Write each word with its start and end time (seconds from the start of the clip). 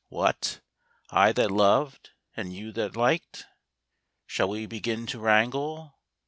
What! 0.09 0.61
I 1.11 1.31
that 1.33 1.51
loved, 1.51 2.09
and 2.35 2.51
you 2.51 2.71
that 2.71 2.95
liked, 2.95 3.45
Shall 4.25 4.49
we 4.49 4.65
begin 4.65 5.05
to 5.05 5.19
wrangle? 5.19 5.99